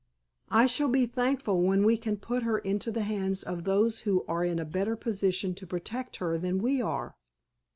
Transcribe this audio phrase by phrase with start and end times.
[0.49, 4.25] I shall be thankful when we can put her into the hands of those who
[4.27, 7.15] are in a better position to protect her than we are."